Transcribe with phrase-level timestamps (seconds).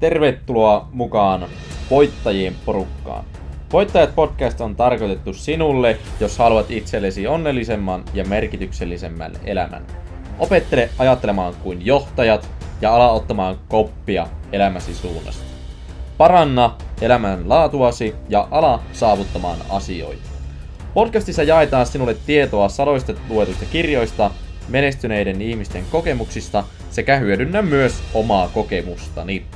[0.00, 1.46] Tervetuloa mukaan
[1.90, 3.24] voittajien porukkaan.
[3.72, 9.86] Voittajat podcast on tarkoitettu sinulle, jos haluat itsellesi onnellisemman ja merkityksellisemmän elämän.
[10.38, 12.48] Opettele ajattelemaan kuin johtajat
[12.80, 15.44] ja ala ottamaan koppia elämäsi suunnasta.
[16.18, 20.28] Paranna elämän laatuasi ja ala saavuttamaan asioita.
[20.94, 24.30] Podcastissa jaetaan sinulle tietoa sadoista luetuista kirjoista,
[24.68, 29.46] menestyneiden ihmisten kokemuksista sekä hyödynnä myös omaa kokemustani.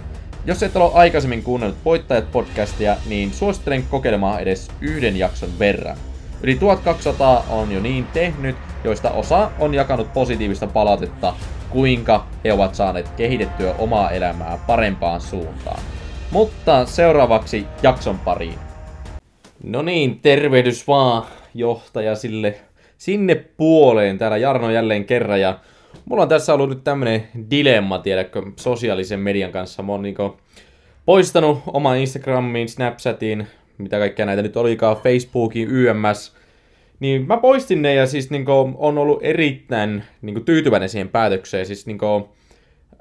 [0.47, 5.97] Jos et ole aikaisemmin kuunnellut Voittajat podcastia, niin suosittelen kokeilemaan edes yhden jakson verran.
[6.43, 11.35] Yli 1200 on jo niin tehnyt, joista osa on jakanut positiivista palautetta,
[11.71, 15.81] kuinka he ovat saaneet kehitettyä omaa elämää parempaan suuntaan.
[16.31, 18.59] Mutta seuraavaksi jakson pariin.
[19.63, 21.23] No niin, tervehdys vaan
[21.55, 22.55] johtaja sille
[22.99, 24.19] sinne puoleen.
[24.19, 25.59] Täällä Jarno jälleen kerran ja
[26.05, 29.83] mulla on tässä ollut nyt tämmönen dilemma, tiedätkö, sosiaalisen median kanssa.
[29.83, 30.37] Mä oon niinku
[31.07, 33.47] poistanut oman Instagramiin, Snapchatiin,
[33.79, 36.37] mitä kaikkea näitä nyt olikaan, Facebookin, YMS.
[37.01, 41.67] Niin mä poistin ne ja siis niinku on ollut erittäin niinku tyytyväinen siihen päätökseen.
[41.67, 42.29] Siis niinku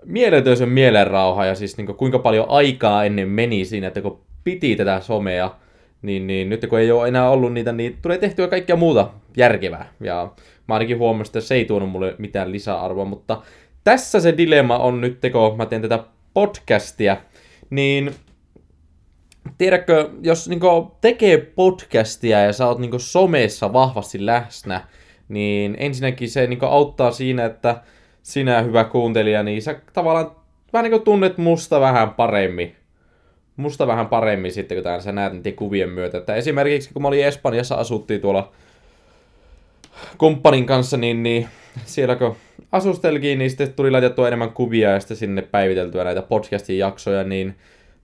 [0.05, 5.01] mieletön mielenrauha ja siis niinku kuinka paljon aikaa ennen meni siinä, että kun piti tätä
[5.01, 5.55] somea,
[6.01, 9.93] niin, niin nyt kun ei ole enää ollut niitä, niin tulee tehtyä kaikkea muuta järkevää.
[9.99, 10.31] Ja
[10.67, 13.41] mä ainakin huomasin, että se ei tuonut mulle mitään lisäarvoa, mutta
[13.83, 17.17] tässä se dilemma on nyt, kun mä teen tätä podcastia,
[17.69, 18.11] niin
[19.57, 24.81] tiedätkö, jos niinku tekee podcastia ja sä oot niinku somessa vahvasti läsnä,
[25.29, 27.81] niin ensinnäkin se niinku auttaa siinä, että
[28.23, 30.31] sinä hyvä kuuntelija, niin sä tavallaan
[30.73, 32.75] vähän niinku tunnet musta vähän paremmin
[33.55, 36.17] musta vähän paremmin sitten, kun sä näet niiden kuvien myötä.
[36.17, 38.51] Että esimerkiksi kun mä olin Espanjassa, asuttiin tuolla
[40.17, 41.47] kumppanin kanssa, niin, niin
[41.85, 42.35] siellä kun
[42.71, 47.55] asusteltiin, niin sitten tuli laitettua enemmän kuvia ja sitten sinne päiviteltyä näitä podcastin jaksoja, niin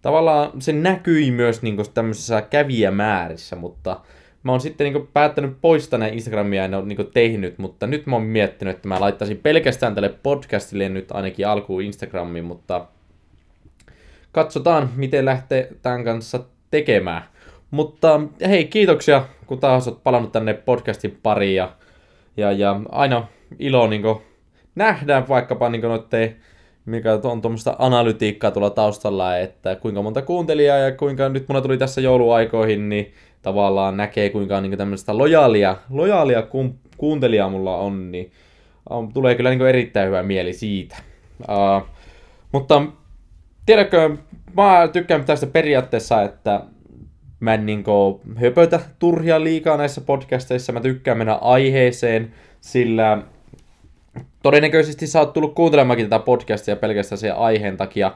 [0.01, 3.99] tavallaan se näkyi myös niin tämmöisessä kävijämäärissä, mutta
[4.43, 8.15] mä oon sitten niin päättänyt poistaa näin Instagramia en ole niin tehnyt, mutta nyt mä
[8.15, 12.85] oon miettinyt, että mä laittaisin pelkästään tälle podcastille nyt ainakin alkuun Instagramiin, mutta
[14.31, 16.39] katsotaan, miten lähtee tämän kanssa
[16.71, 17.23] tekemään.
[17.71, 21.71] Mutta hei, kiitoksia, kun taas olet palannut tänne podcastin pariin ja,
[22.39, 23.27] ja, ja aina
[23.59, 24.03] ilo niin
[24.75, 26.35] nähdään vaikkapa niin noitte,
[26.85, 31.77] mikä on tuommoista analytiikkaa tuolla taustalla, että kuinka monta kuuntelijaa ja kuinka nyt mulla tuli
[31.77, 38.31] tässä jouluaikoihin, niin tavallaan näkee kuinka niin tämmöistä lojaalia, lojaalia ku, kuuntelijaa mulla on, niin
[38.89, 40.95] on, tulee kyllä niin erittäin hyvä mieli siitä.
[41.39, 41.87] Uh,
[42.51, 42.81] mutta
[43.65, 44.17] tiedätkö,
[44.57, 46.61] mä tykkään tästä periaatteessa, että
[47.39, 53.21] mä en niinku höpötä turhia liikaa näissä podcasteissa, mä tykkään mennä aiheeseen, sillä
[54.43, 58.11] todennäköisesti sä oot tullut kuuntelemaankin tätä podcastia pelkästään sen aiheen takia.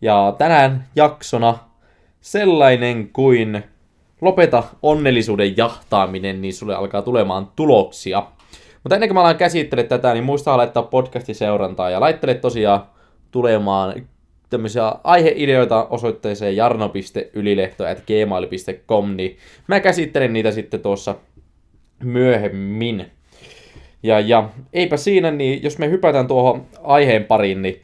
[0.00, 1.58] Ja tänään jaksona
[2.20, 3.62] sellainen kuin
[4.20, 8.22] lopeta onnellisuuden jahtaaminen, niin sulle alkaa tulemaan tuloksia.
[8.82, 12.82] Mutta ennen kuin mä alan käsittele tätä, niin muista laittaa podcasti seurantaa ja laittele tosiaan
[13.30, 14.06] tulemaan
[14.50, 21.14] tämmöisiä aiheideoita osoitteeseen jarno.ylilehto.gmail.com, niin mä käsittelen niitä sitten tuossa
[22.04, 23.06] myöhemmin.
[24.02, 27.82] Ja, ja eipä siinä, niin jos me hypätään tuohon aiheen pariin, niin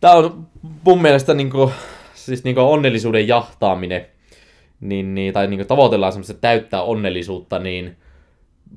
[0.00, 0.46] tää on
[0.84, 1.72] mun mielestä niinku,
[2.14, 4.06] siis niinku onnellisuuden jahtaaminen,
[4.80, 7.96] niin, niin, tai niinku tavoitellaan semmoista täyttää onnellisuutta, niin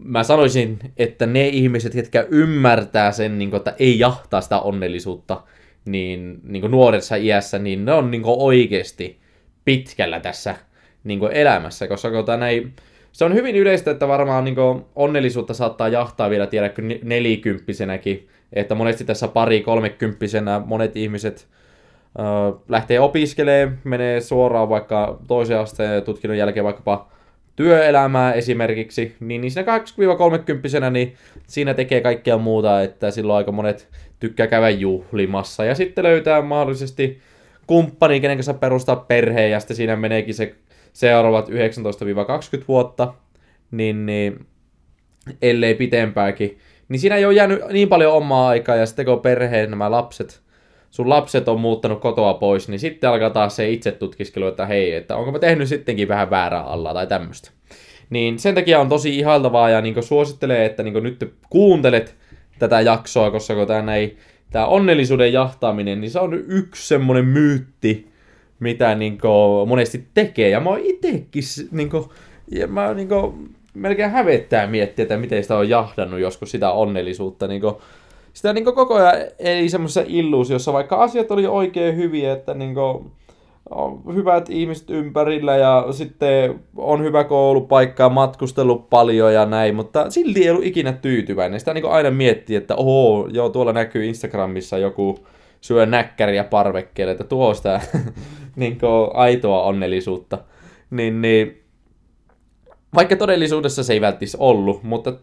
[0.03, 5.43] mä sanoisin, että ne ihmiset, jotka ymmärtää sen, niinku, että ei jahtaa sitä onnellisuutta,
[5.85, 9.19] niin, niin kuin nuoressa iässä, niin ne on niin kuin oikeasti
[9.65, 10.55] pitkällä tässä
[11.03, 12.67] niin kuin elämässä, koska tämä ei,
[13.11, 18.75] se on hyvin yleistä, että varmaan niin kuin onnellisuutta saattaa jahtaa vielä, tiedäkö, nelikymppisenäkin, että
[18.75, 21.47] monesti tässä pari kolmekymppisenä monet ihmiset
[22.19, 27.07] äh, lähtee opiskelemaan, menee suoraan vaikka toisen asteen tutkinnon jälkeen vaikkapa
[27.55, 29.77] työelämää esimerkiksi, niin, niin siinä
[30.87, 31.15] 20-30 niin
[31.47, 33.89] siinä tekee kaikkea muuta, että silloin aika monet
[34.23, 37.21] tykkää käydä juhlimassa ja sitten löytää mahdollisesti
[37.67, 40.55] kumppani, kenen kanssa perustaa perheen ja sitten siinä meneekin se
[40.93, 41.51] seuraavat 19-20
[42.67, 43.13] vuotta,
[43.71, 44.45] niin, niin
[45.41, 46.57] ellei pitempääkin,
[46.89, 50.41] niin siinä ei ole jäänyt niin paljon omaa aikaa ja sitten kun perheen nämä lapset,
[50.91, 54.93] sun lapset on muuttanut kotoa pois, niin sitten alkaa taas se itse tutkiskelu, että hei,
[54.93, 57.51] että onko mä tehnyt sittenkin vähän väärää alla tai tämmöistä.
[58.09, 62.15] Niin sen takia on tosi ihaltavaa ja niin suosittelee, että niin nyt kuuntelet
[62.59, 64.17] tätä jaksoa, koska kun tämä ei,
[64.51, 68.07] tämä onnellisuuden jahtaaminen, niin se on yksi semmoinen myytti,
[68.59, 70.49] mitä niin kuin, monesti tekee.
[70.49, 72.05] Ja mä oon itekin, niin kuin,
[72.51, 77.47] ja mä niin kuin, melkein hävettää miettiä, että miten sitä on jahdannut joskus sitä onnellisuutta.
[77.47, 77.75] Niin kuin,
[78.33, 83.11] sitä niin koko ajan eli semmoisessa illuusiossa, vaikka asiat oli oikein hyviä, että niin kuin,
[83.75, 90.43] on hyvät ihmiset ympärillä ja sitten on hyvä koulupaikka matkustellut paljon ja näin, mutta silti
[90.43, 91.59] ei ollut ikinä tyytyväinen.
[91.59, 95.17] Sitä niin aina miettii, että oho, joo, tuolla näkyy Instagramissa joku
[95.61, 97.81] syö näkkäriä parvekkeelle, että tuo sitä
[98.55, 98.77] niin
[99.13, 100.37] aitoa onnellisuutta.
[100.89, 101.63] Niin, niin,
[102.95, 105.13] vaikka todellisuudessa se ei välttis ollut, mutta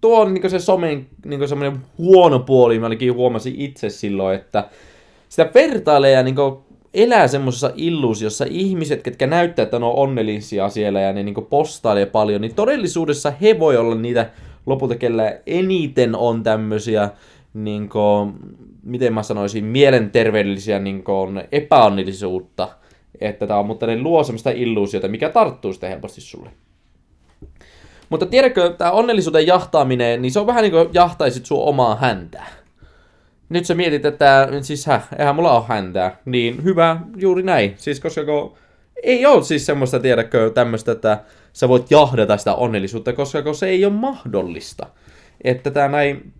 [0.00, 4.64] tuo on niin se somen niin semmoinen huono puoli, mä ainakin huomasin itse silloin, että
[5.28, 6.36] sitä vertailee ja niin
[6.94, 12.06] elää semmoisessa illuusiossa ihmiset, ketkä näyttää, että ne on onnellisia siellä ja ne niin postailee
[12.06, 14.30] paljon, niin todellisuudessa he voi olla niitä
[14.66, 17.10] lopulta, kellä eniten on tämmöisiä,
[17.54, 18.32] niin kuin,
[18.82, 22.68] miten mä sanoisin, mielenterveellisiä niin kuin, epäonnellisuutta.
[23.20, 26.50] Että tää on, mutta ne luo semmoista illuusiota, mikä tarttuu sitten helposti sulle.
[28.08, 32.59] Mutta tiedätkö, tämä onnellisuuden jahtaaminen, niin se on vähän niin kuin jahtaisit sun omaa häntää
[33.50, 36.16] nyt sä mietit, että siis hä, eihän mulla ole häntää.
[36.24, 37.74] Niin hyvä, juuri näin.
[37.76, 38.54] Siis koska kun
[39.02, 41.18] ei ole siis semmoista, tiedäkö, tämmöistä, että
[41.52, 44.86] sä voit jahdata sitä onnellisuutta, koska se ei ole mahdollista.
[45.44, 46.32] Että tämä näin,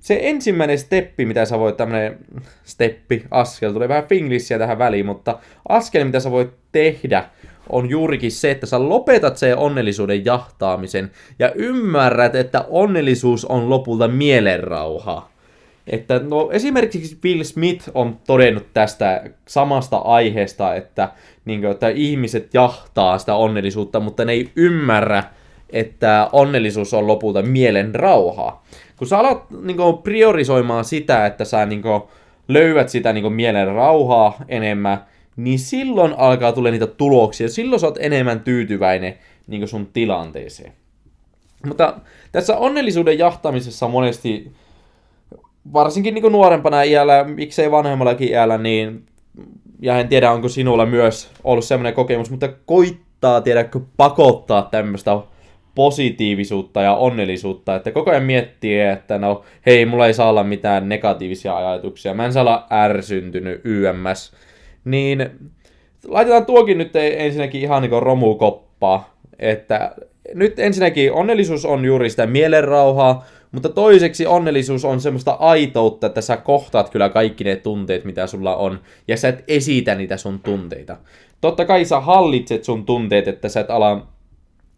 [0.00, 2.18] se ensimmäinen steppi, mitä sä voit, tämmönen
[2.64, 7.24] steppi, askel, tulee vähän finglissiä tähän väliin, mutta askel, mitä sä voit tehdä,
[7.68, 14.08] on juurikin se, että sä lopetat sen onnellisuuden jahtaamisen ja ymmärrät, että onnellisuus on lopulta
[14.08, 15.30] mielenrauha.
[15.88, 21.08] Että no, esimerkiksi Will Smith on todennut tästä samasta aiheesta, että,
[21.44, 25.24] niin kuin, että ihmiset jahtaa sitä onnellisuutta, mutta ne ei ymmärrä,
[25.70, 28.64] että onnellisuus on lopulta mielen rauhaa.
[28.96, 32.02] Kun sä alat niin kuin, priorisoimaan sitä, että sä niin kuin,
[32.48, 35.04] löydät sitä niin kuin, mielen rauhaa enemmän,
[35.36, 37.48] niin silloin alkaa tulla niitä tuloksia.
[37.48, 39.14] Silloin sä oot enemmän tyytyväinen
[39.46, 40.72] niin kuin sun tilanteeseen.
[41.66, 41.94] Mutta
[42.32, 44.52] tässä onnellisuuden jahtamisessa monesti
[45.72, 49.06] varsinkin niin nuorempana iällä, miksei vanhemmallakin iällä, niin
[49.80, 55.18] ja en tiedä, onko sinulla myös ollut semmoinen kokemus, mutta koittaa, tiedäkö, pakottaa tämmöistä
[55.74, 60.88] positiivisuutta ja onnellisuutta, että koko ajan miettii, että no hei, mulla ei saa olla mitään
[60.88, 64.32] negatiivisia ajatuksia, mä en saa olla ärsyntynyt YMS,
[64.84, 65.30] niin
[66.06, 69.94] laitetaan tuokin nyt ensinnäkin ihan niin romukoppaa, että
[70.34, 76.36] nyt ensinnäkin onnellisuus on juuri sitä mielenrauhaa, mutta toiseksi onnellisuus on semmoista aitoutta, että sä
[76.36, 80.96] kohtaat kyllä kaikki ne tunteet, mitä sulla on, ja sä et esitä niitä sun tunteita.
[81.40, 84.06] Totta kai sä hallitset sun tunteet, että sä et ala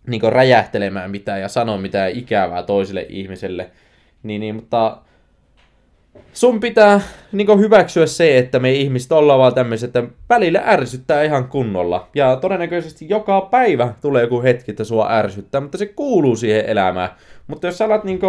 [0.07, 3.71] niin räjähtelemään mitään ja sanoa mitään ikävää toiselle ihmiselle.
[4.23, 4.99] Niin, niin, mutta
[6.33, 7.01] sun pitää
[7.33, 12.09] niin hyväksyä se, että me ihmiset ollaan vaan tämmöiset, että välillä ärsyttää ihan kunnolla.
[12.15, 17.09] Ja todennäköisesti joka päivä tulee joku hetki, että sua ärsyttää, mutta se kuuluu siihen elämään.
[17.47, 18.21] Mutta jos sä alat niin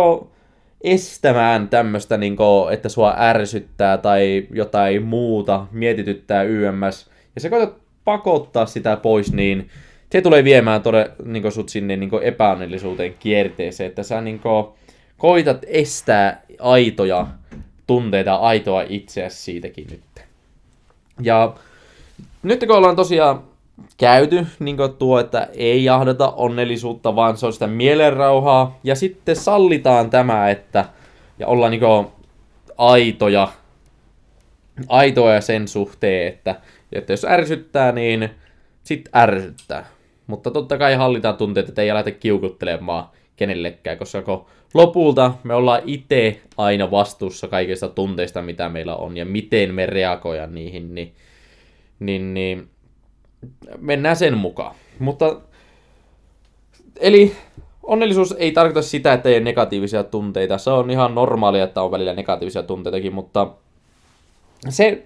[0.83, 2.38] estämään tämmöistä, niin
[2.71, 9.69] että sua ärsyttää tai jotain muuta, mietityttää YMS, ja sä koetat pakottaa sitä pois, niin
[10.09, 14.41] se tulee viemään tode, niin sut sinne niin epäonnellisuuteen kierteeseen, että sä niin
[15.17, 17.27] koitat estää aitoja
[17.91, 20.25] tunteita, aitoa itseäsi siitäkin nyt.
[21.21, 21.53] Ja
[22.43, 23.43] nyt kun ollaan tosiaan
[23.97, 28.79] käyty niin tuo, että ei jahdata onnellisuutta, vaan se on sitä mielenrauhaa.
[28.83, 30.85] Ja sitten sallitaan tämä, että
[31.39, 31.81] ja ollaan niin
[32.77, 33.47] aitoja,
[34.87, 36.55] aitoja sen suhteen, että,
[36.91, 38.29] että jos ärsyttää, niin
[38.83, 39.85] sit ärsyttää.
[40.27, 43.06] Mutta totta kai hallitaan tunteet, että ei aleta kiukuttelemaan
[43.42, 49.26] kenellekään, koska kun lopulta me ollaan itse aina vastuussa kaikista tunteista, mitä meillä on, ja
[49.26, 51.14] miten me reagoidaan niihin, niin,
[52.00, 52.69] niin, niin
[53.78, 54.76] mennään sen mukaan.
[55.00, 55.42] Mutta,
[57.00, 57.36] eli
[57.83, 60.57] onnellisuus ei tarkoita sitä, että ei ole negatiivisia tunteita.
[60.57, 63.52] Se on ihan normaalia, että on välillä negatiivisia tunteitakin, mutta
[64.69, 65.04] se,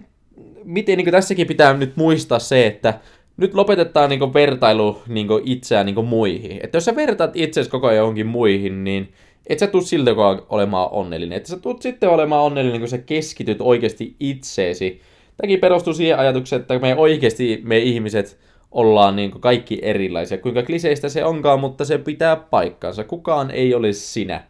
[0.63, 2.99] miten niin tässäkin pitää nyt muistaa se, että
[3.37, 6.59] nyt lopetetaan niin vertailu niin itseään niin muihin.
[6.63, 9.13] Että jos sä vertaat itseäsi koko ajan johonkin muihin, niin
[9.47, 10.11] et sä tuu siltä
[10.49, 11.37] olemaan onnellinen.
[11.37, 15.01] Että sä tuut sitten olemaan onnellinen, kun sä keskityt oikeasti itseesi.
[15.37, 18.39] Tämäkin perustuu siihen ajatukseen, että me oikeasti me ihmiset
[18.71, 20.37] ollaan niin kaikki erilaisia.
[20.37, 23.03] Kuinka kliseistä se onkaan, mutta se pitää paikkansa.
[23.03, 24.43] Kukaan ei ole sinä.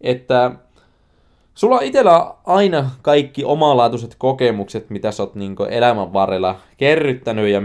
[0.00, 0.52] Että
[1.56, 7.60] Sulla on itsellä aina kaikki omalaatuiset kokemukset, mitä sä oot niin elämän varrella kerryttänyt ja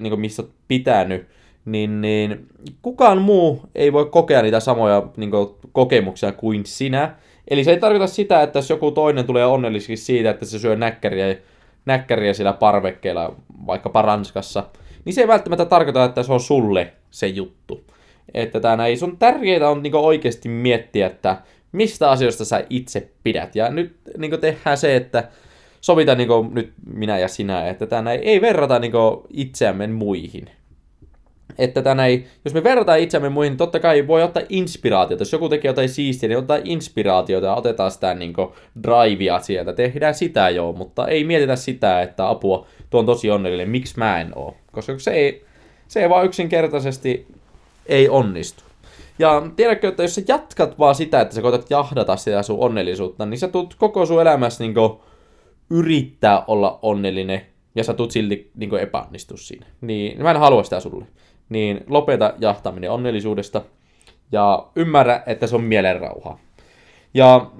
[0.00, 1.26] niin missä oot pitänyt,
[1.64, 2.46] niin, niin
[2.82, 7.14] kukaan muu ei voi kokea niitä samoja niin kuin, kokemuksia kuin sinä.
[7.48, 10.76] Eli se ei tarkoita sitä, että jos joku toinen tulee onnelliseksi siitä, että se syö
[10.76, 11.36] näkkäriä,
[11.86, 13.34] näkkäriä sillä parvekkeella,
[13.66, 14.64] vaikka Paranskassa,
[15.04, 17.84] niin se ei välttämättä tarkoita, että se on sulle se juttu.
[18.34, 21.36] Että tämä ei sun tärkeintä on niin oikeasti miettiä, että
[21.74, 23.56] mistä asioista sä itse pidät.
[23.56, 25.28] Ja nyt niin tehdään se, että
[25.80, 28.92] sovitaan niin nyt minä ja sinä, että tänä ei, ei verrata niin
[29.30, 30.50] itseämme muihin.
[31.58, 35.20] Että tänä ei, jos me verrataan itseämme muihin, niin totta kai voi ottaa inspiraatiota.
[35.20, 38.34] Jos joku tekee jotain siistiä, niin ottaa inspiraatiota ja otetaan sitä niin
[38.82, 39.72] drivea sieltä.
[39.72, 44.20] Tehdään sitä joo, mutta ei mietitä sitä, että apua, tuo on tosi onnellinen, miksi mä
[44.20, 44.56] en oo.
[44.72, 45.44] Koska se ei,
[45.88, 47.26] se ei vaan yksinkertaisesti
[47.86, 48.64] ei onnistu.
[49.18, 53.26] Ja tiedätkö, että jos sä jatkat vaan sitä, että sä koetat jahdata sitä sun onnellisuutta,
[53.26, 54.74] niin sä tulet koko sun elämässä niin
[55.70, 57.40] yrittää olla onnellinen,
[57.74, 59.66] ja sä tulet silti niin epäonnistua siinä.
[59.80, 61.06] Niin mä en halua sitä sulle.
[61.48, 63.62] Niin lopeta jahtaminen onnellisuudesta,
[64.32, 66.38] ja ymmärrä, että se on mielenrauha.
[67.14, 67.50] Ja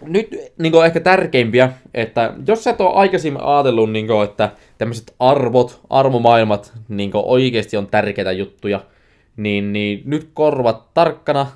[0.00, 4.50] nyt niin kuin ehkä tärkeimpiä, että jos sä et ole aikaisemmin ajatellut, niin kuin, että
[4.78, 8.80] tämmöiset arvot, arvomaailmat niin kuin oikeasti on tärkeitä juttuja,
[9.36, 11.46] niin, niin nyt korvat tarkkana.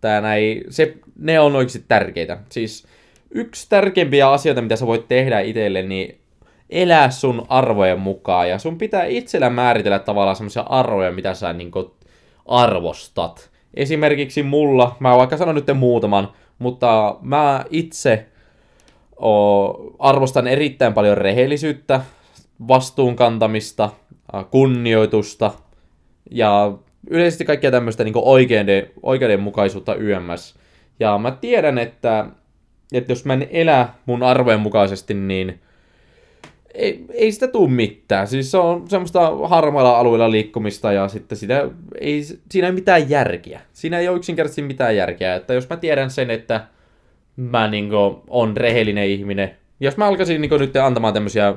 [0.00, 2.38] Tää näin, se, ne on oikeasti tärkeitä.
[2.48, 2.86] Siis
[3.30, 6.20] yksi tärkeimpiä asioita, mitä sä voit tehdä itselle, niin
[6.70, 8.48] elää sun arvojen mukaan.
[8.48, 11.70] Ja sun pitää itsellä määritellä tavallaan semmoisia arvoja, mitä sä niin
[12.46, 13.50] arvostat.
[13.74, 18.26] Esimerkiksi mulla, mä vaikka sanon nyt muutaman, mutta mä itse
[19.22, 19.68] o,
[19.98, 22.00] arvostan erittäin paljon rehellisyyttä,
[22.68, 23.90] vastuunkantamista,
[24.50, 25.50] kunnioitusta
[26.30, 26.72] ja
[27.10, 30.54] yleisesti kaikkea tämmöistä niin oikeuden, oikeudenmukaisuutta YMS.
[31.00, 32.26] Ja mä tiedän, että,
[32.92, 35.60] että jos mä en elä mun arvojen mukaisesti, niin
[36.74, 38.26] ei, ei sitä tule mitään.
[38.26, 41.68] Siis se on semmoista harmailla alueilla liikkumista ja sitten sitä
[42.00, 43.60] ei, siinä ei mitään järkeä.
[43.72, 45.34] Siinä ei ole yksinkertaisesti mitään järkeä.
[45.34, 46.66] Että jos mä tiedän sen, että
[47.36, 47.90] mä niin
[48.28, 51.54] on rehellinen ihminen, jos mä alkaisin niin nyt antamaan tämmöisiä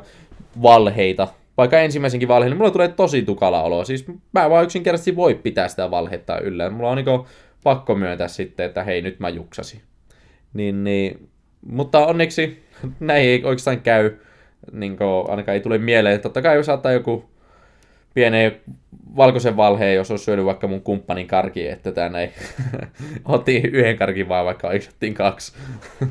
[0.62, 3.86] valheita, vaikka ensimmäisenkin valheen, niin mulla tulee tosi tukala olo.
[3.86, 6.70] Siis mä vaan yksinkertaisesti voi pitää sitä valhetta yllä.
[6.70, 7.26] Mulla on niin
[7.64, 9.82] pakko myöntää sitten, että hei, nyt mä juksasin.
[10.54, 11.30] Niin, niin.
[11.68, 12.64] Mutta onneksi
[13.00, 14.18] näin ei oikeastaan käy
[14.72, 16.22] niin kuin, ainakaan ei tule mieleen.
[16.22, 17.26] Totta kai saattaa joku
[18.14, 18.62] pienen
[19.16, 22.32] valkoisen valheen, jos olisi syönyt vaikka mun kumppanin karki, että tänä ei
[23.26, 25.54] otti yhden karkin vaan, vaikka otettiin kaksi.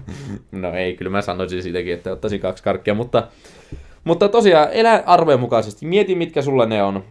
[0.53, 3.29] no ei, kyllä mä sanoisin siitäkin, että ottaisin kaksi karkkia, mutta,
[4.05, 5.87] mutta tosiaan elä arvojen mukaisesti.
[5.87, 7.05] Mieti, mitkä sulla ne on.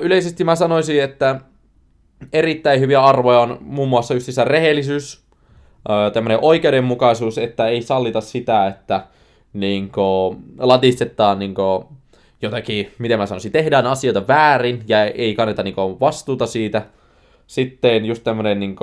[0.00, 1.40] Yleisesti mä sanoisin, että
[2.32, 5.24] erittäin hyviä arvoja on muun muassa just rehellisyys,
[6.12, 9.06] tämmöinen oikeudenmukaisuus, että ei sallita sitä, että
[9.52, 11.84] niin kuin, latistetaan niin kuin,
[12.42, 16.82] jotakin, miten mä sanoisin, tehdään asioita väärin ja ei kanneta niin kuin, vastuuta siitä.
[17.46, 18.76] Sitten just tämmöinen niin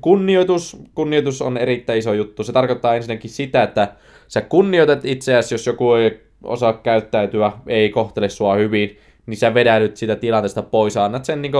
[0.00, 0.76] kunnioitus.
[0.94, 2.44] Kunnioitus on erittäin iso juttu.
[2.44, 3.88] Se tarkoittaa ensinnäkin sitä, että
[4.28, 9.96] sä kunnioitat itseäsi, jos joku ei osaa käyttäytyä, ei kohtele sua hyvin, niin sä vedäydyt
[9.96, 11.52] sitä tilanteesta pois, annat sen niin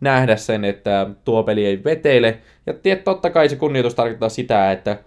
[0.00, 2.38] nähdä sen, että tuo peli ei veteile.
[2.66, 4.98] Ja tiedät, totta kai se kunnioitus tarkoittaa sitä, että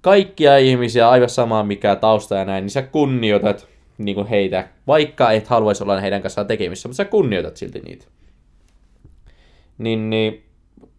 [0.00, 3.68] kaikkia ihmisiä, aivan samaa mikä tausta ja näin, niin sä kunnioitat
[3.98, 8.06] niin kuin heitä, vaikka et haluaisi olla heidän kanssaan tekemissä, mutta sä kunnioitat silti niitä.
[9.78, 10.44] Niin, niin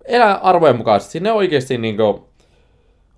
[0.05, 1.19] elä arvojen mukaisesti.
[1.19, 2.21] Ne oikeasti niin kuin,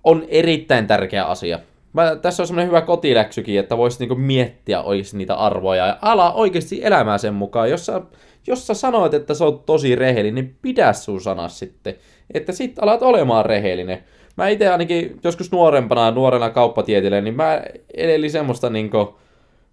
[0.04, 1.58] on erittäin tärkeä asia.
[1.98, 6.32] Mä, tässä on semmoinen hyvä kotiläksykin, että voisit niin miettiä oikeasti niitä arvoja ja ala
[6.32, 7.70] oikeasti elämää sen mukaan.
[7.70, 8.00] Jos sä,
[8.46, 11.94] jos sä sanoit, että sä oot tosi rehellinen, niin pidä sun sanas sitten.
[12.34, 14.04] Että sit alat olemaan rehellinen
[14.38, 17.62] mä itse ainakin joskus nuorempana, nuorena kauppatieteilijä, niin mä
[17.94, 19.18] elelin semmoista niinku,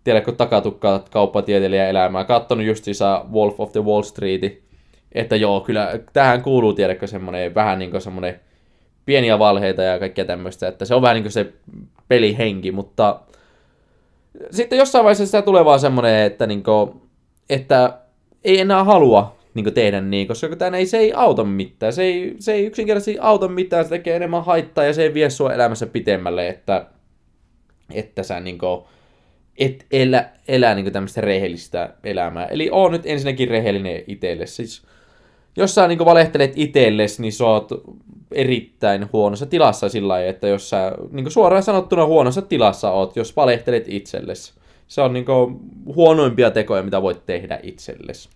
[0.04, 2.24] tiedätkö, takatukkaa kauppatieteilijä elämää.
[2.24, 4.42] Kattonut justiinsa Wolf of the Wall Street,
[5.12, 8.40] että joo, kyllä tähän kuuluu, tiedätkö, semmoinen vähän niinku semmoinen
[9.06, 11.54] pieniä valheita ja kaikkea tämmöistä, että se on vähän niin kuin se
[12.08, 13.20] pelihenki, mutta
[14.52, 17.02] sitten jossain vaiheessa sitä tulee vaan semmoinen, että, niin kuin,
[17.50, 18.00] että
[18.44, 21.94] ei enää halua niin tehdä niin, koska tänne ei, se ei auta mitään.
[21.94, 25.30] Se ei, se ei yksinkertaisesti auta mitään, se tekee enemmän haittaa ja se ei vie
[25.30, 26.86] sua elämässä pitemmälle, että,
[27.94, 28.84] että sä niin kuin,
[29.58, 32.46] et elä, elää niin tämmöistä rehellistä elämää.
[32.46, 34.46] Eli oo nyt ensinnäkin rehellinen itselle.
[34.46, 34.86] Siis,
[35.58, 37.70] jos sä niin valehtelet itsellesi, niin sä oot
[38.32, 43.36] erittäin huonossa tilassa sillä lailla, että jos sä niin suoraan sanottuna huonossa tilassa oot, jos
[43.36, 44.54] valehtelet itsellesi.
[44.88, 45.26] Se on niin
[45.96, 48.30] huonoimpia tekoja, mitä voit tehdä itsellesi.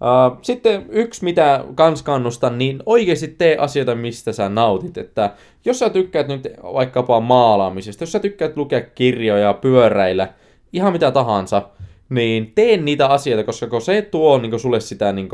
[0.00, 4.98] Uh, sitten yksi, mitä kans kannustan, niin oikeasti tee asioita, mistä sä nautit.
[4.98, 5.30] Että
[5.64, 10.28] jos sä tykkäät nyt vaikkapa maalaamisesta, jos sä tykkäät lukea kirjoja, pyöräillä,
[10.72, 11.62] ihan mitä tahansa,
[12.08, 15.28] niin tee niitä asioita, koska se tuo niin sulle sitä niin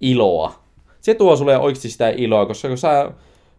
[0.00, 0.65] iloa.
[1.06, 3.12] Se tuo sulle oikeasti sitä iloa, koska kun sä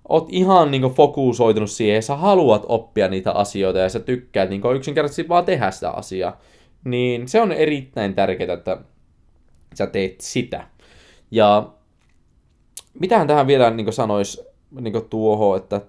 [0.10, 4.62] oot ihan niin fokusoitunut siihen ja sä haluat oppia niitä asioita ja sä tykkäät niin
[4.75, 6.42] yksinkertaisesti vaan tehdä sitä asiaa,
[6.84, 8.77] niin se on erittäin tärkeää, että
[9.74, 10.68] sä teet sitä.
[11.32, 11.70] Ja
[13.00, 14.48] mitähän tähän vielä niin sanois,
[14.82, 15.82] niin tuohon, että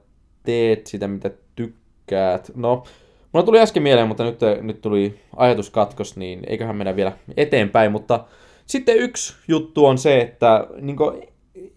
[0.42, 2.50] teet sitä, mitä tykkäät.
[2.54, 2.84] No,
[3.32, 7.92] mulla tuli äsken mieleen, mutta nyt, nyt tuli ajatuskatkos, niin eiköhän mennä vielä eteenpäin.
[7.92, 8.24] Mutta
[8.66, 10.96] sitten yksi juttu on se, että niin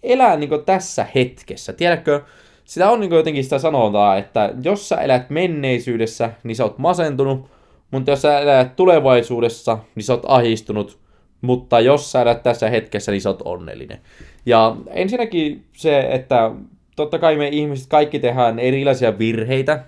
[0.03, 1.74] elää niin kuin, tässä hetkessä.
[1.74, 2.22] Tiedätkö,
[2.65, 7.50] sitä on niin jotenkin sitä sanotaan, että jos sä elät menneisyydessä, niin sä oot masentunut,
[7.91, 11.00] mutta jos sä elät tulevaisuudessa, niin sä oot ahistunut,
[11.41, 14.00] mutta jos sä elät tässä hetkessä, niin sä oot onnellinen.
[14.46, 16.51] Ja ensinnäkin se, että
[16.96, 19.84] totta kai me ihmiset kaikki tehdään erilaisia virheitä.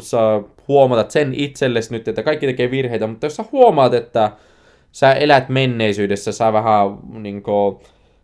[0.00, 0.18] Sä
[0.68, 4.30] huomatat sen itsellesi nyt, että kaikki tekee virheitä, mutta jos sä huomaat, että
[4.92, 7.76] sä elät menneisyydessä, sä vähän niin kuin,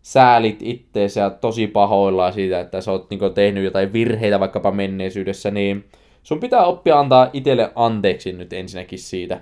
[0.05, 4.71] säälit itteensä ja tosi pahoillaan siitä, että sä oot niin kuin, tehnyt jotain virheitä vaikkapa
[4.71, 5.85] menneisyydessä, niin
[6.23, 9.41] sun pitää oppia antaa itselle anteeksi nyt ensinnäkin siitä.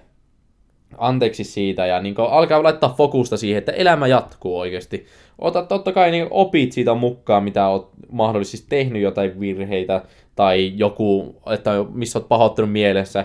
[0.99, 5.07] Anteeksi siitä ja niin kuin, alkaa laittaa fokusta siihen, että elämä jatkuu oikeasti.
[5.39, 10.03] Ota totta kai niin opit siitä mukaan, mitä oot mahdollisesti tehnyt jotain virheitä
[10.37, 13.25] tai joku, että missä oot pahoittanut mielessä.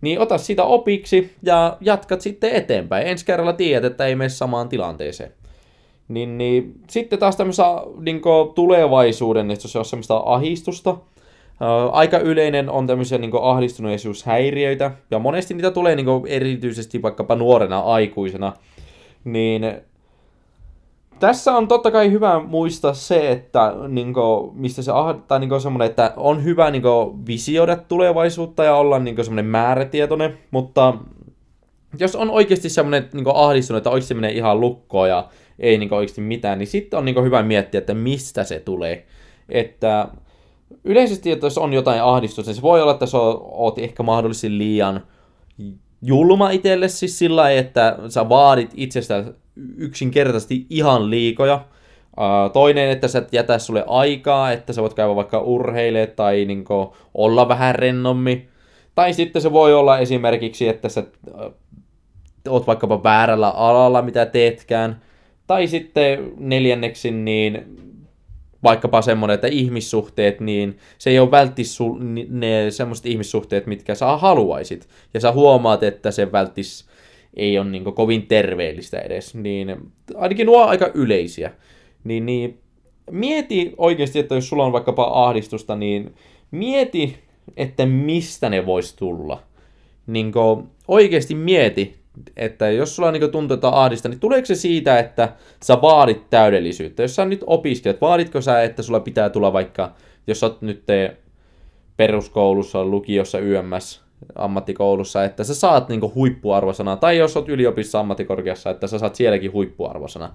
[0.00, 3.06] Niin ota sitä opiksi ja jatkat sitten eteenpäin.
[3.06, 5.32] Ensi kerralla tiedät, että ei mene samaan tilanteeseen.
[6.08, 7.64] Niin, niin, sitten taas tämmöisessä
[8.00, 8.22] niin
[8.54, 10.96] tulevaisuuden, että se on semmoista ahistusta,
[11.92, 18.52] aika yleinen on tämmöisiä niin ahdistuneisuushäiriöitä, ja monesti niitä tulee niin erityisesti vaikkapa nuorena aikuisena,
[19.24, 19.62] niin
[21.20, 25.60] tässä on totta kai hyvä muistaa se, että niin kuin, mistä se ah, tai niin
[25.60, 30.94] semmoinen, että on hyvä niin kuin, visioida tulevaisuutta ja olla niin semmoinen määrätietoinen, mutta
[31.98, 36.20] jos on oikeasti semmoinen niin ahdistunut, että oikeasti menee ihan lukkoon ja ei niin oikeasti
[36.20, 39.06] mitään, niin sitten on niin hyvä miettiä, että mistä se tulee.
[39.48, 40.08] Että
[40.84, 44.58] yleisesti, että jos on jotain ahdistusta, niin se voi olla, että sä oot ehkä mahdollisesti
[44.58, 45.06] liian
[46.02, 49.24] julma itselle siis sillä lailla, että sä vaadit itsestä
[49.76, 51.64] yksinkertaisesti ihan liikoja.
[52.52, 56.64] toinen, että sä et jätä sulle aikaa, että sä voit käydä vaikka urheile tai niin
[57.14, 58.48] olla vähän rennommi.
[58.94, 61.04] Tai sitten se voi olla esimerkiksi, että sä
[62.48, 65.02] oot vaikkapa väärällä alalla, mitä teetkään.
[65.46, 67.64] Tai sitten neljänneksi, niin
[68.62, 71.78] vaikkapa semmoinen, että ihmissuhteet, niin se ei ole välttis
[72.28, 74.88] ne semmoiset ihmissuhteet, mitkä sä haluaisit.
[75.14, 76.86] Ja sä huomaat, että se välttis
[77.36, 79.34] ei ole niin kovin terveellistä edes.
[79.34, 79.76] Niin
[80.14, 81.52] ainakin nuo on aika yleisiä.
[82.04, 82.58] Niin, niin
[83.10, 86.14] mieti oikeasti, että jos sulla on vaikkapa ahdistusta, niin
[86.50, 87.16] mieti,
[87.56, 89.42] että mistä ne voisi tulla.
[90.06, 90.32] Niin
[90.88, 91.94] oikeasti mieti,
[92.36, 95.32] että jos sulla niin tuntuu, että ahdista, niin tuleeko se siitä, että
[95.64, 97.02] sä vaadit täydellisyyttä?
[97.02, 99.92] Jos sä nyt opiskelet, vaaditko sä, että sulla pitää tulla vaikka,
[100.26, 100.84] jos sä oot nyt
[101.96, 104.02] peruskoulussa, lukiossa, YMS,
[104.34, 109.52] ammattikoulussa, että sä saat niinku huippuarvosana, tai jos oot yliopistossa ammattikorkeassa, että sä saat sielläkin
[109.52, 110.34] huippuarvosana.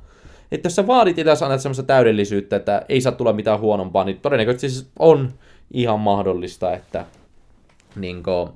[0.51, 4.19] Että jos sä vaadit itse annat semmoista täydellisyyttä, että ei saa tulla mitään huonompaa, niin
[4.21, 5.33] todennäköisesti siis on
[5.73, 7.05] ihan mahdollista, että
[7.95, 8.49] niinku,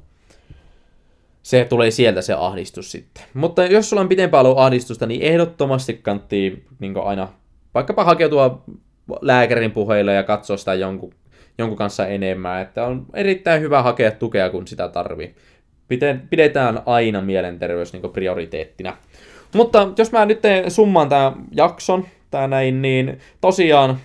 [1.44, 3.24] se tulee sieltä se ahdistus sitten.
[3.34, 6.40] Mutta jos sulla on pitempään ollut ahdistusta, niin ehdottomasti kannattaa
[6.80, 7.28] niin aina
[7.74, 8.64] vaikkapa hakeutua
[9.22, 11.14] lääkärin puheille ja katsoa sitä jonkun,
[11.58, 12.62] jonkun kanssa enemmän.
[12.62, 15.36] Että on erittäin hyvä hakea tukea, kun sitä tarvii.
[16.30, 18.98] Pidetään aina mielenterveys niin prioriteettina.
[19.56, 23.98] Mutta jos mä nyt summaan tämän jakson, tää näin, niin tosiaan,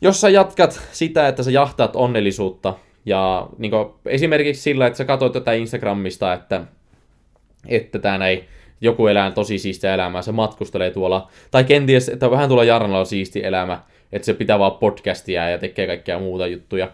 [0.00, 2.74] jos sä jatkat sitä, että sä jahtaat onnellisuutta,
[3.06, 6.64] ja niin kuin, esimerkiksi sillä, että sä katsoit tätä Instagramista, että,
[7.68, 8.44] että tämä näin
[8.80, 13.44] joku elää tosi siistiä elämää, se matkustelee tuolla, tai kenties, että vähän tuolla Jarnalla siisti
[13.44, 13.80] elämä,
[14.12, 16.88] että se pitää vaan podcastia ja tekee kaikkea muuta juttuja.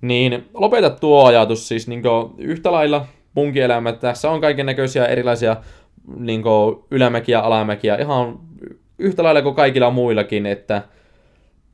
[0.00, 2.02] Niin lopeta tuo ajatus siis niin
[2.38, 3.92] yhtä lailla munkin elämä.
[3.92, 5.56] Tässä on kaiken näköisiä erilaisia
[6.16, 6.42] niin
[6.90, 8.38] ylämäkiä, alamäkiä, ihan
[8.98, 10.82] yhtä lailla kuin kaikilla muillakin, että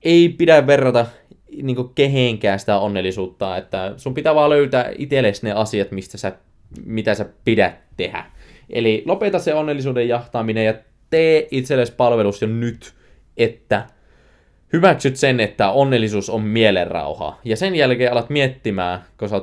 [0.03, 1.07] ei pidä verrata
[1.63, 6.33] niin kuin kehenkään sitä onnellisuutta, että sun pitää vaan löytää itsellesi ne asiat, mistä sä,
[6.85, 8.25] mitä sä pidät tehdä.
[8.71, 10.75] Eli lopeta se onnellisuuden jahtaaminen ja
[11.11, 12.95] tee itsellesi palvelus jo nyt,
[13.37, 13.87] että
[14.73, 17.39] hyväksyt sen, että onnellisuus on mielenrauha.
[17.45, 19.41] Ja sen jälkeen alat miettimään, kun sä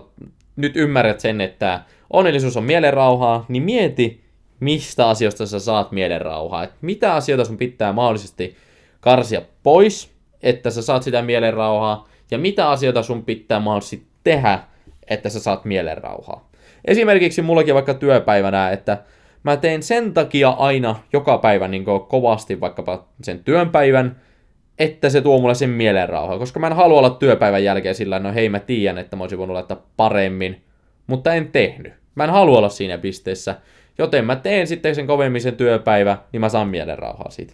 [0.56, 4.24] nyt ymmärrät sen, että onnellisuus on mielenrauhaa, niin mieti,
[4.60, 6.64] mistä asioista sä saat mielenrauhaa.
[6.64, 8.56] Et mitä asioita sun pitää mahdollisesti
[9.00, 14.60] karsia pois, että sä saat sitä mielenrauhaa, ja mitä asioita sun pitää mahdollisesti tehdä,
[15.08, 16.50] että sä saat mielenrauhaa.
[16.86, 18.98] Esimerkiksi mullakin vaikka työpäivänä, että
[19.44, 24.22] mä teen sen takia aina joka päivä niin kovasti vaikkapa sen työnpäivän,
[24.80, 28.34] että se tuo mulle sen mielenrauhaa, koska mä en halua olla työpäivän jälkeen sillä, no
[28.34, 30.62] hei mä tiedän, että mä olisin voinut laittaa paremmin,
[31.08, 31.94] mutta en tehnyt.
[32.16, 33.56] Mä en halua olla siinä pisteessä,
[33.98, 37.54] joten mä teen sitten sen kovemmin sen työpäivä, niin mä saan mielenrauhaa siitä.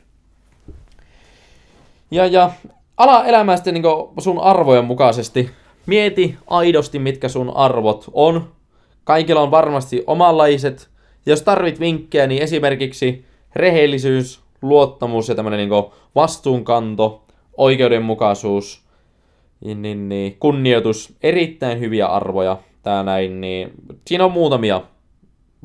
[2.12, 2.52] Ja, ja
[2.98, 3.84] ala elämää sitten niin
[4.20, 5.50] sun arvojen mukaisesti.
[5.86, 8.52] Mieti aidosti, mitkä sun arvot on.
[9.04, 10.90] Kaikilla on varmasti omanlaiset.
[11.26, 15.84] Jos tarvit vinkkejä, niin esimerkiksi rehellisyys, luottamus ja tämmöinen niin
[16.16, 17.24] vastuunkanto,
[17.58, 18.84] oikeudenmukaisuus,
[19.66, 23.72] niin, niin, niin, kunnioitus, erittäin hyviä arvoja tää näin, niin
[24.08, 24.82] siinä on muutamia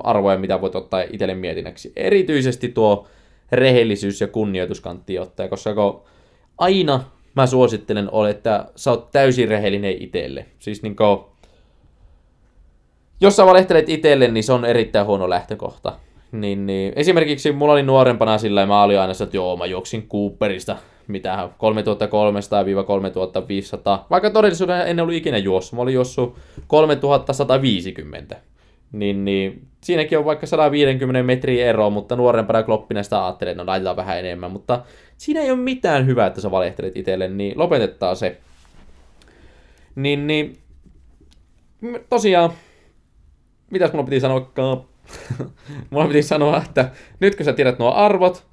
[0.02, 1.92] arvoja, mitä voit ottaa itselle mietinnäksi.
[1.96, 3.06] Erityisesti tuo
[3.52, 4.82] rehellisyys ja kunnioitus
[5.20, 6.02] ottaa, koska kun
[6.58, 7.00] aina
[7.34, 10.46] mä suosittelen, että sä oot täysin rehellinen itselle.
[10.58, 11.18] Siis niin kuin,
[13.20, 15.92] jos sä valehtelet itselle, niin se on erittäin huono lähtökohta.
[16.32, 16.92] Niin, niin.
[16.96, 20.76] Esimerkiksi mulla oli nuorempana sillä ja mä olin aina että joo, mä juoksin Cooperista
[21.08, 21.48] mitä
[24.00, 28.36] 3300-3500, vaikka todellisuudessa en ollut ikinä juossut, mä olin juossut 3150.
[28.92, 33.66] Niin, niin siinäkin on vaikka 150 metriä ero, mutta nuorempana kloppina sitä ajattelin, että no
[33.66, 34.82] laitetaan vähän enemmän, mutta
[35.18, 38.40] siinä ei ole mitään hyvää, että sä valehtelet itselle, niin lopetetaan se.
[39.94, 40.58] Niin, niin
[42.08, 42.52] tosiaan,
[43.70, 44.50] mitäs mulla piti sanoa?
[45.90, 48.46] mulla piti sanoa, että nyt kun sä tiedät nuo arvot,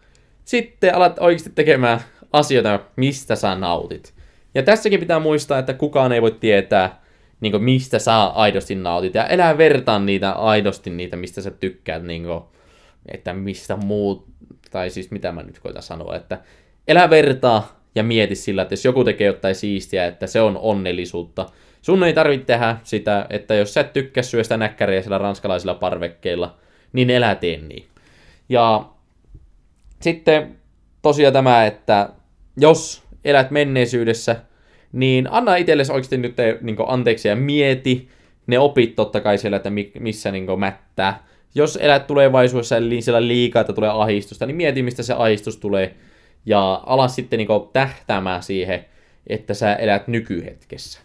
[0.46, 2.00] sitten alat oikeasti tekemään
[2.34, 4.14] asioita, mistä sä nautit.
[4.56, 7.02] Ja tässäkin pitää muistaa, että kukaan ei voi tietää,
[7.40, 9.16] niin kuin, mistä sä aidosti nautit.
[9.16, 12.42] Ja elää vertaan niitä aidosti niitä, mistä sä tykkäät, niin kuin,
[13.12, 14.28] että mistä muut,
[14.76, 16.38] tai siis mitä mä nyt koitan sanoa, että
[16.88, 21.46] elää vertaa ja mieti sillä, että jos joku tekee jotain siistiä, että se on onnellisuutta.
[21.82, 25.74] Sun ei tarvitse tehdä sitä, että jos sä et tykkää syö sitä näkkäriä sillä ranskalaisilla
[25.74, 26.58] parvekkeilla,
[26.94, 27.86] niin elää tee niin.
[28.50, 28.86] Ja
[30.02, 30.56] sitten
[31.02, 32.10] tosiaan tämä, että
[32.58, 34.36] jos elät menneisyydessä,
[34.92, 38.10] niin anna itsellesi oikeasti nyt niin anteeksi ja mieti
[38.48, 41.24] ne opit totta kai siellä, että missä niin mättää.
[41.56, 45.96] Jos elät tulevaisuudessa niin siellä liikaa, että tulee ahistusta, niin mieti, mistä se ahistus tulee.
[46.46, 48.86] Ja ala sitten niin tähtäämään siihen,
[49.28, 51.00] että sä elät nykyhetkessä.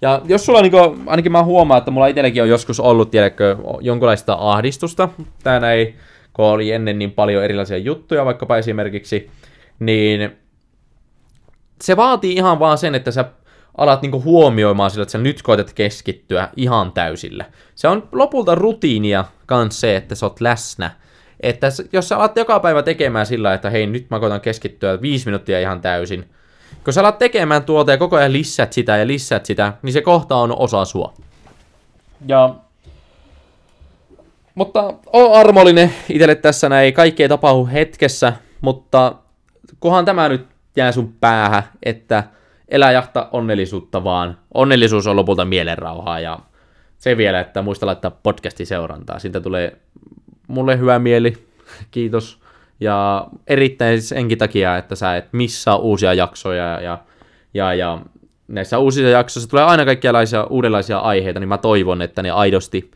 [0.00, 3.56] Ja jos sulla, niin kuin, ainakin mä huomaan, että mulla itselläkin on joskus ollut, tiedätkö,
[3.80, 5.08] jonkunlaista ahdistusta.
[5.42, 5.94] Tää ei,
[6.32, 9.30] kun oli ennen niin paljon erilaisia juttuja, vaikkapa esimerkiksi,
[9.78, 10.36] niin
[11.82, 13.24] se vaatii ihan vaan sen, että sä
[13.78, 17.44] alat niinku huomioimaan sillä, että sä nyt koetat keskittyä ihan täysillä.
[17.74, 20.90] Se on lopulta rutiinia kans se, että sä oot läsnä.
[21.40, 25.26] Että jos sä alat joka päivä tekemään sillä, että hei nyt mä koitan keskittyä viisi
[25.26, 26.30] minuuttia ihan täysin.
[26.84, 30.00] Kun sä alat tekemään tuota ja koko ajan lisät sitä ja lisät sitä, niin se
[30.00, 31.14] kohta on osa sua.
[32.26, 32.54] Ja...
[34.54, 36.94] Mutta oo armollinen itselle tässä näin.
[36.94, 39.14] Kaikki ei tapahdu hetkessä, mutta
[39.80, 42.24] kunhan tämä nyt jää sun päähän, että
[42.72, 44.38] elä jahta onnellisuutta vaan.
[44.54, 46.38] Onnellisuus on lopulta mielenrauhaa ja
[46.98, 49.18] se vielä, että muista laittaa podcasti seurantaa.
[49.18, 49.76] Siitä tulee
[50.48, 51.32] mulle hyvä mieli.
[51.90, 52.42] Kiitos.
[52.80, 56.98] Ja erittäin senkin takia, että sä et missaa uusia jaksoja ja,
[57.54, 57.98] ja, ja
[58.48, 62.90] näissä uusissa jaksoissa tulee aina kaikkialaisia uudenlaisia aiheita, niin mä toivon, että ne aidosti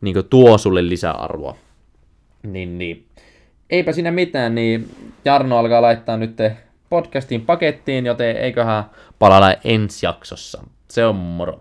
[0.00, 1.56] niin tuo sulle lisäarvoa.
[2.42, 3.04] Niin, niin.
[3.70, 4.90] Eipä siinä mitään, niin
[5.24, 6.36] Jarno alkaa laittaa nyt
[6.90, 8.84] podcastin pakettiin, joten eiköhän
[9.18, 10.64] palata ensi jaksossa.
[10.90, 11.60] Se on moro.